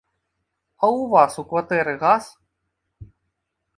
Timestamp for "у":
1.01-1.03, 1.43-1.45